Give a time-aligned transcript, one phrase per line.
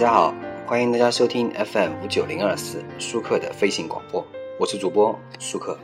[0.00, 0.34] 大家好，
[0.66, 4.26] 欢迎大家收听 FM 五九零二四舒克的飞行广播，
[4.58, 5.78] 我是主播舒克。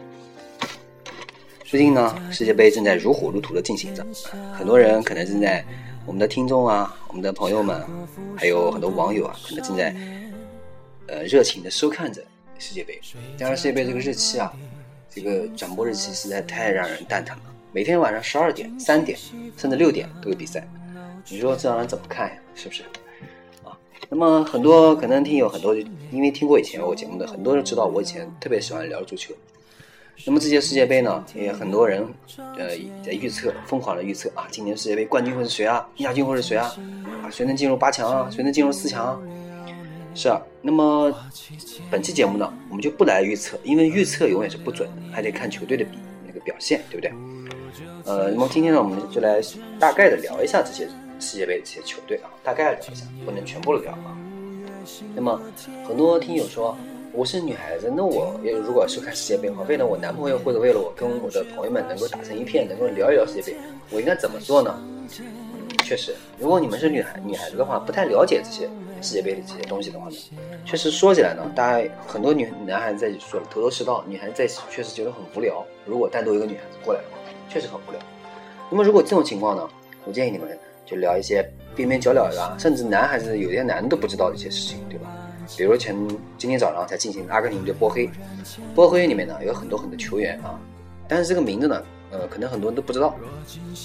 [1.66, 4.02] 最近呢，世界杯正在如火如荼的进行着，
[4.54, 5.62] 很多人可能正在，
[6.06, 7.84] 我们的听众啊，我们的朋友们，
[8.38, 9.94] 还有很多网友啊，可能正在，
[11.08, 12.24] 呃，热情的收看着
[12.58, 12.98] 世界杯。
[13.38, 14.50] 当然，世界杯这个日期啊，
[15.10, 19.18] 这个转播日期实在太让人蛋疼了，每天晚上十二点、三点，
[19.58, 20.66] 甚至六点都有比赛，
[21.28, 22.36] 你说这让人怎么看呀？
[22.54, 22.82] 是不是？
[24.08, 25.74] 那么很多可能听友很多，
[26.10, 29.34] 因为听过以前我节目的，很多人知道我以前特别喜欢聊足球。
[30.24, 32.06] 那么这届世界杯呢，也很多人
[32.56, 32.70] 呃
[33.04, 35.86] 在预测，疯狂的预测啊，今年世界杯冠军会是谁啊？
[35.98, 36.74] 亚军会是谁啊？
[37.22, 38.30] 啊，谁能进入八强啊？
[38.30, 39.04] 谁能进入四强？
[39.04, 39.20] 啊？
[40.14, 40.40] 是啊。
[40.62, 41.12] 那么
[41.90, 47.12] 本期节目呢，我们就不来预测，因为预测永远是不准的，还得看球队的比那个表现，对不对？
[48.04, 49.40] 呃，那么今天呢，我们就来
[49.78, 50.88] 大概的聊一下这些。
[51.18, 54.16] 世界杯的这些球队啊，大概聊一下，不能全部聊啊。
[55.14, 55.40] 那么
[55.86, 56.76] 很多听友说，
[57.12, 63.58] 我是女孩子，那我如果是看世界杯的话，为了我男朋友或者为了我跟我的朋友们能够打成一片，能够聊一聊世界杯，
[63.90, 64.78] 我应该怎么做呢？
[65.84, 68.68] 确实，如果你们是女孩女孩子的话，不太了解这些
[69.00, 70.16] 世界杯的这些东西的话呢，
[70.64, 75.64] 确实说起来呢，大家很多女男孩子在说头头是道，女孩子在确实觉得很无聊。
[75.84, 78.00] 如果单独一个女孩子过来的话，确实很无聊。
[78.70, 79.68] 那么如果这种情况呢，
[80.04, 80.56] 我建议你们。
[80.86, 81.42] 就聊一些
[81.74, 85.12] 边边角角的，甚至男孩子有些男的都不知道的一些事情，对吧？
[85.56, 85.94] 比如前
[86.38, 88.08] 今天早上才进行阿根廷的波黑，
[88.74, 90.58] 波黑里面呢有很多很多球员啊，
[91.06, 93.08] 但是这个名字呢，呃，可能很多人都不知道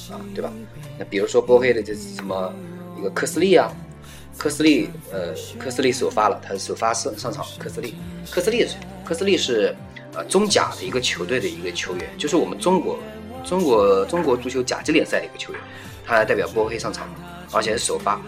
[0.10, 0.52] 啊，对吧？
[0.98, 2.54] 那比如说波黑的这什么
[2.98, 3.72] 一个科斯利啊，
[4.38, 7.96] 科斯利，呃，科斯利首发了，他是首发上上场，科斯利，
[8.32, 9.76] 科斯利是谁科斯利是
[10.16, 12.98] 呃中甲的一个球队的一个球员，就是我们中国
[13.44, 15.62] 中国中国足球甲级联赛的一个球员。
[16.06, 17.08] 他来代表波黑上场，
[17.52, 18.20] 而且是首发。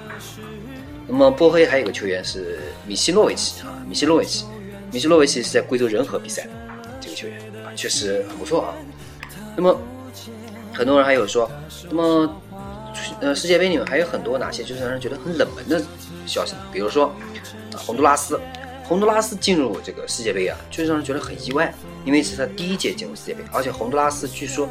[1.08, 4.46] 那么波黑还有个球员是米西诺维奇啊，米西诺维奇，
[4.92, 6.50] 米西诺维奇是在贵州仁和比赛的
[7.02, 8.74] 这个球员啊，确实很不错啊。
[9.56, 9.78] 那么
[10.74, 11.52] 很多人还有说，
[11.90, 12.42] 那么
[13.20, 15.82] 呃世界杯里面还有很多哪些就是让人觉得很冷门的
[16.26, 17.08] 消息，比如说
[17.74, 18.40] 啊洪都拉斯，
[18.84, 21.74] 洪都拉斯进入这个世界杯啊，就是让人觉得很意外，
[22.06, 24.68] 因为是他第一届进入世界杯，而且洪都拉斯据说。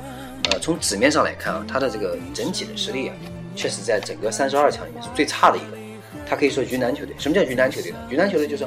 [0.51, 3.15] 呃，从纸面上来看啊，他的这个整体的实力啊，
[3.55, 5.79] 确实在整个三十二强里面是最差的一个。
[6.29, 7.15] 他可以说鱼腩球队。
[7.17, 7.99] 什么叫鱼腩球队呢？
[8.11, 8.67] 鱼腩球队就是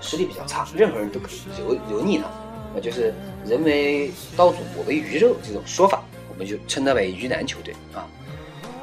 [0.00, 2.24] 实力比较差，任何人都可以揉揉腻他，
[2.74, 3.14] 那就是
[3.46, 8.04] 人为刀俎，我为鱼肉这种说法，我们就称它为鱼腩球队啊。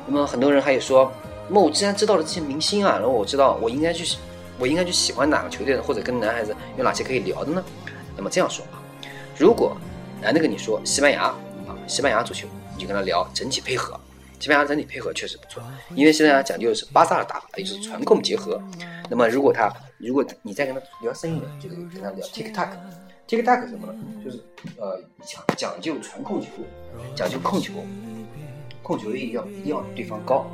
[0.08, 1.12] 那么很多人还有说，
[1.50, 4.16] 那么我既然知道了这些明星啊，然后我知道我应该去，
[4.62, 7.64] 我应该去喜欢哪个球队的，或者跟男孩子有哪些可以聊的呢？
[8.16, 8.78] 那么这样说啊，
[9.36, 9.76] 如果
[10.22, 11.36] 男的跟你说西班牙啊。
[11.88, 14.00] 西班牙足球，你就跟他聊整体配合。
[14.40, 15.62] 西班牙整体配合确实不错，
[15.94, 18.62] 因为西班牙讲究的是巴萨的打法，也就是传控结合。
[19.10, 22.70] 那么如果他，如果你再跟他聊深一点，就是跟他聊 tik tak。
[23.28, 24.00] tik tak 什么呢？
[24.24, 24.42] 就是
[24.78, 26.48] 呃讲讲究传控球，
[27.14, 27.74] 讲究控球，
[28.82, 30.46] 控球力要一定要对方高。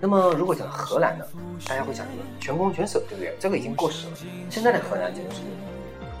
[0.00, 1.24] 那么如果讲荷兰呢，
[1.66, 2.22] 大家会讲什么？
[2.40, 3.36] 全攻全守，对不对？
[3.40, 4.12] 这个已经过时了。
[4.48, 5.26] 现在的荷兰就是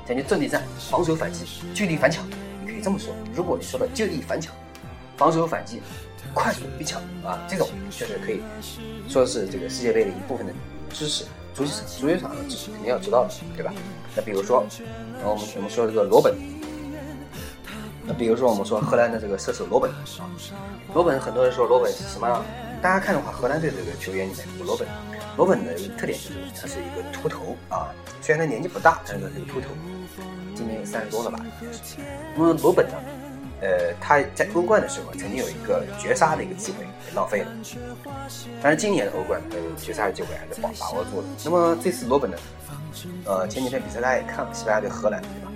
[0.06, 1.44] 讲究阵地战，防守反击，
[1.74, 2.26] 距离反抢。
[2.60, 4.52] 你可以这么说，如果你说的就地反抢、
[5.16, 5.80] 防守反击、
[6.34, 8.42] 快速逼抢啊，这种确实可以
[9.08, 10.52] 说是这个世界杯的一部分的
[10.92, 11.24] 知识，
[11.54, 13.72] 足球场足球场的知识肯定要知道的，对吧？
[14.16, 14.66] 那比如说，
[15.18, 16.34] 然后我们我们说这个罗本，
[18.04, 20.02] 那比如说我们说荷兰的这个射手罗本啊，
[20.94, 22.44] 罗本很多人说罗本是什么？
[22.80, 24.86] 大家看的话，荷兰队这个球员里面罗本，
[25.36, 27.90] 罗本的特点就是他是一个秃头啊，
[28.22, 29.66] 虽然他年纪不大，但是他是个秃头。
[30.54, 31.38] 今年三十多了吧？
[32.36, 32.94] 那么罗本呢？
[33.60, 37.48] 呃，他在欧冠的时候曾经有一个绝杀的一个机会给浪费了，
[38.62, 41.26] 但是今年的欧冠，呃，绝杀的机会还是把把握住了。
[41.44, 42.36] 那么这次罗本呢？
[43.24, 45.50] 呃，前几天比赛大家也看了，西班牙对荷兰，对吧？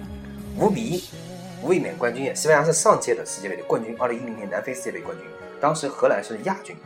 [0.58, 1.04] 五比一，
[1.62, 2.34] 卫冕冠军。
[2.34, 5.26] 西班牙是上届的世界杯的冠军，二零一零年南非世界杯冠军，
[5.60, 6.76] 当时荷兰是亚军。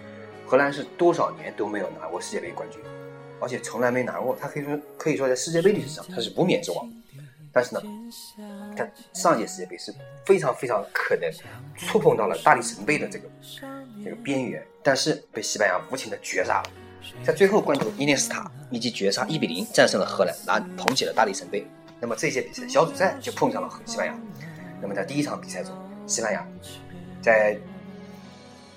[0.46, 2.80] 荷兰是多少年都没有拿过世界杯冠军，
[3.40, 4.36] 而且从来没拿过。
[4.40, 6.88] 他可以说可以说在世界杯历史上他是无冕之王。
[7.52, 7.80] 但是呢，
[8.76, 9.90] 他上届世界杯是
[10.26, 11.30] 非常非常可能
[11.74, 13.24] 触碰到了大力神杯的这个
[14.04, 16.70] 这个边缘，但是被西班牙无情的绝杀了。
[17.24, 21.66] 在最后关头，伊涅斯塔以及绝杀一比零战胜了荷兰，拿捧起了大力神杯。
[21.98, 24.14] 那么这届比赛小组赛就碰上了西班牙。
[24.82, 25.72] 那么在第一场比赛中，
[26.06, 26.46] 西班牙
[27.22, 27.58] 在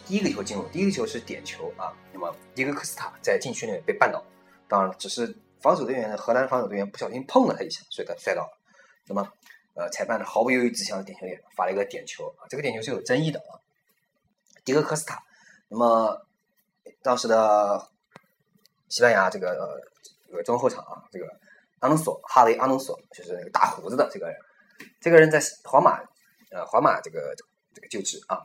[0.09, 1.93] 第一个球进入，第一个球是点球啊。
[2.11, 4.25] 那么迪戈科斯塔在禁区里面被绊倒，
[4.67, 8.57] 当然了，只是防守队员荷兰防守队员不小心碰了他一下，所以他摔倒了。
[9.05, 9.31] 那么，
[9.75, 12.49] 呃，裁判呢毫不犹豫指向了点球点，发了一个点球啊。
[12.49, 13.61] 这个点球是有争议的啊。
[14.65, 15.23] 迪戈科斯塔，
[15.67, 16.25] 那么
[17.03, 17.87] 当时的
[18.87, 19.79] 西班牙这个
[20.27, 21.27] 这个中后场啊，这个
[21.81, 24.35] 阿隆索哈维阿隆索就是那个大胡子的这个人，
[24.99, 26.01] 这个人在皇马
[26.49, 27.35] 呃皇马这个
[27.75, 28.41] 这个就职啊，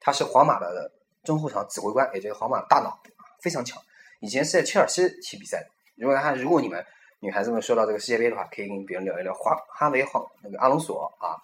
[0.00, 0.90] 他是皇马的
[1.24, 3.00] 中后场指挥官，也就是皇马大脑，
[3.40, 3.80] 非常强。
[4.20, 5.66] 以前是在切尔西踢比赛。
[5.96, 6.84] 如果他如果你们
[7.20, 11.36] 女孩子们说到这个世界杯的话，可以跟别人聊一聊哈哈维哈那个阿隆索啊，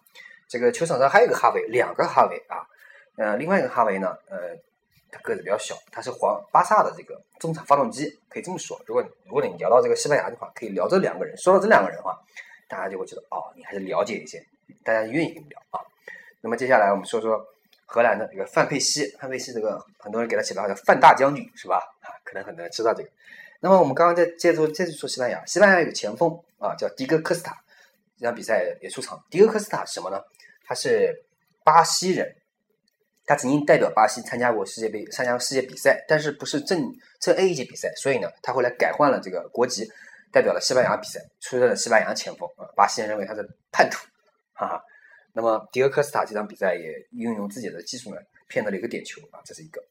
[0.49, 2.67] 这个球场上还有一个哈维，两个哈维啊，
[3.17, 4.57] 呃，另外一个哈维呢，呃。
[5.17, 8.77] 他个子比较小，他是皇巴萨的这个中场发动机，可以这么说。
[8.85, 11.37] 如果如果你聊到这个西班牙的话，可以聊这两个人。
[11.37, 12.21] 说到这两个人的话，
[12.67, 14.45] 大家就会觉得哦，你还是了解一些，
[14.83, 15.79] 大家愿意跟你聊啊。
[16.41, 17.47] 那么接下来我们说说
[17.95, 21.77] 荷兰的这个范佩西，范佩西这个很多人给他起的号叫范大将军，是吧？
[22.01, 23.09] 啊，可能很多人知道这个。
[23.61, 27.57] 那么我们刚刚在接着接着说西班牙，西班牙有个前锋啊，叫迪戈科斯塔，
[28.19, 29.25] 这场比赛也出场。
[29.31, 30.21] 迪戈科斯塔是什么呢？
[30.67, 31.25] 他是
[31.63, 32.35] 巴西人。
[33.27, 39.89] 他曾经代表巴西参加过世界杯，参加世界比赛，但是不是正正 A 级比赛，所以呢，他后来改换了这个国籍，
[40.33, 42.67] 代表了西班牙比赛，出任了西班牙前锋啊。
[42.77, 44.05] 巴西人认为他是叛徒，
[44.53, 44.83] 哈哈。
[45.35, 49.85] 那么迪俄科斯塔这场比赛也运用自己的技术呢，骗得了一个点球啊，这是一个。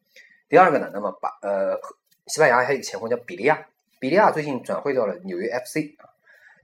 [0.49, 1.79] 第二个呢，那么把呃，
[2.25, 3.63] 西班牙还有一个前锋叫比利亚，
[3.99, 6.09] 比利亚最近转会到了纽约 FC 啊。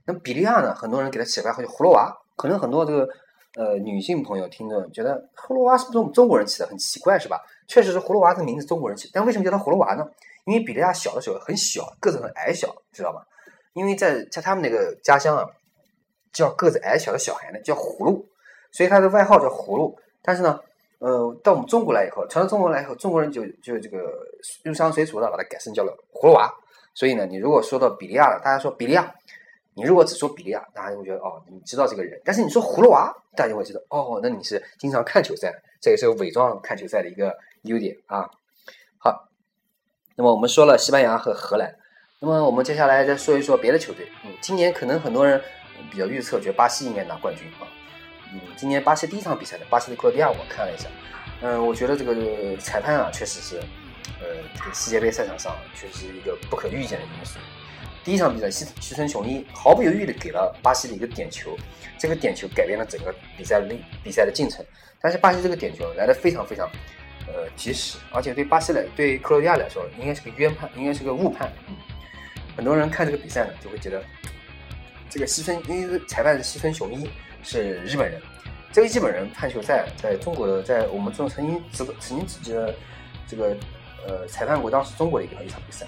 [0.04, 3.08] 那么比利亚呢，很多人给他起外号叫葫芦娃，可能很多这个。
[3.56, 7.42] 呃，女性朋友听着觉得葫芦娃是不是我们中国人起的，很奇怪是吧？
[7.66, 10.08] 确实是葫芦娃这个名字中国人起，但为什么叫他葫芦娃呢？
[10.44, 13.22] 因为比利亚小的时候很小，个子很矮小，知道吗？
[13.72, 15.44] 因为在在他们那个家乡啊，
[16.32, 18.28] 叫个子矮小的小孩呢叫葫芦，
[18.72, 19.98] 所以他的外号叫葫芦。
[20.22, 20.60] 但是呢，
[20.98, 23.98] 呃，到我们中国来以后，传到中国来以后，中国人就就这个
[24.64, 26.52] 入乡随俗的把它改成叫了葫芦娃。
[26.94, 29.14] 所以呢，你如果说到比利亚了，大家说比利亚。
[29.74, 32.20] 你如果只说比利亚，大家就会觉得哦，你知道这个人。
[32.24, 37.32] 但是你说葫芦娃，大家就会知道哦，那你是经常看球赛，这也是伪装看球赛的一个
[37.62, 38.28] 优点啊。
[38.98, 39.28] 好，
[40.16, 41.72] 那么我们说了西班牙和荷兰，
[42.18, 44.06] 那么我们接下来再说一说别的球队。
[44.24, 45.40] 嗯，今年可能很多人
[45.88, 47.64] 比较预测，觉得巴西应该拿冠军啊。
[48.32, 50.88] 嗯，今年巴西第一场比赛的巴西的克罗地亚，我看了一下，
[51.40, 53.56] 嗯，我觉得这个裁判啊，确实是，
[54.20, 57.38] 呃，这个世界杯赛场上确实是一个不可预见的因素。
[58.02, 61.56] 第一场比赛，西西村雄一毫不犹豫的给了巴西的一个点球，
[61.98, 64.64] 这个点球改变了整个比赛的比赛的进程。
[65.00, 66.66] 但是巴西这个点球来的非常非常，
[67.26, 71.52] 呃，及时，而且对巴西来，对克罗地亚来说，应该是个冤判，应该是个误判。
[71.68, 71.76] 嗯，
[72.56, 74.02] 很多人看这个比赛呢，就会觉得
[75.10, 77.10] 这个西村，因为裁判是西村雄一，
[77.42, 78.20] 是日本人。
[78.72, 82.74] 这个日本人判球赛，在中国的，在我们中曾经只曾经只的
[83.26, 83.56] 这个
[84.06, 85.86] 呃裁判过当时中国的一个一场比赛。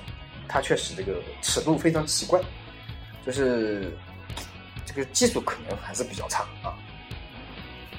[0.49, 2.39] 他确实这个尺度非常奇怪，
[3.25, 3.97] 就是
[4.85, 6.77] 这个技术可能还是比较差啊。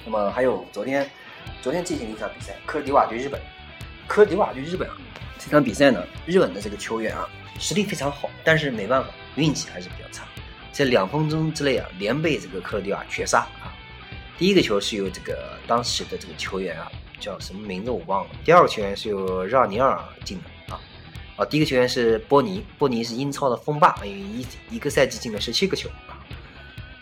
[0.06, 1.10] 那么还有昨天，
[1.62, 3.42] 昨天进行的一场比赛，科迪瓦对日本，
[4.08, 4.96] 科迪瓦对日本啊，
[5.40, 7.28] 这场比赛呢，日本的这个球员啊
[7.58, 10.28] 实力非常好，但是没办法，运气还是比较差，
[10.74, 13.72] 在两分钟之内啊连被这个科罗迪亚绝杀啊。
[14.38, 20.74] 第一个球是由这个当时的这个球员啊叫什么名字我忘了，第二个球员是由让尼尔进的。
[20.74, 20.82] 啊，
[21.38, 26.20] 啊第一个球员是波尼，波尼是英超的锋霸，一一个赛季进了十七个球啊。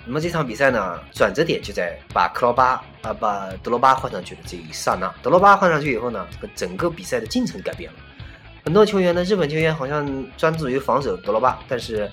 [0.06, 5.12] 那么这场比赛呢，转折点就在把克罗巴啊，把德罗巴换上去的这一刹那。
[5.24, 7.98] 德罗巴换上去以后呢，这个整个比赛的进程改变了。
[8.64, 12.12] 很多球员呢，日本球员好像专注于防守德罗巴，但是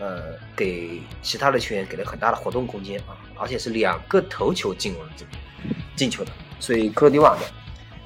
[0.00, 5.30] 呃，给其他的球员给了很大的活动空间啊，而且是两个头球进入了这个
[5.94, 7.42] 进球的，所以克罗地亚呢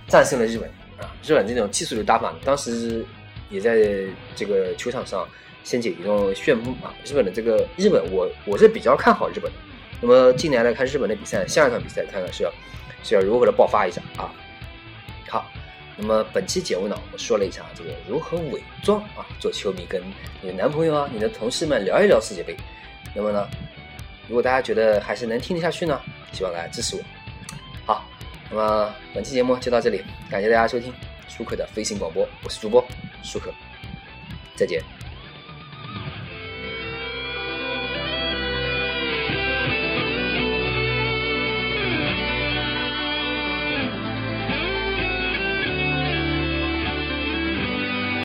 [0.08, 1.08] 战胜了日本啊。
[1.22, 3.02] 日本这种技术流打法，当时。
[3.50, 3.76] 也在
[4.34, 5.28] 这个球场上
[5.62, 6.92] 掀起一种旋风啊！
[7.04, 9.52] 日本的这个日本，我我是比较看好日本的。
[10.00, 12.52] 那么近年来看日本的比赛，下一场比赛看看是要
[13.04, 14.32] 是要如何的爆发一下啊！
[15.96, 20.02] 那么本期节目呢，我说了一下这个如何伪装啊，做球迷跟
[20.42, 22.56] 你的男朋友啊、你的同事们聊一聊世界杯。
[23.14, 23.48] 那么呢，
[24.26, 26.00] 如果大家觉得还是能听得下去呢，
[26.32, 27.02] 希望大家支持我。
[27.86, 28.04] 好，
[28.50, 30.92] 那么本期节目就到这里，感谢大家收听
[31.28, 32.84] 舒克的飞行广播，我是主播。
[33.22, 33.52] 舒克，
[34.56, 34.93] 再见。